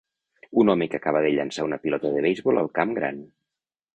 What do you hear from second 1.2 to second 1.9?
de llançar un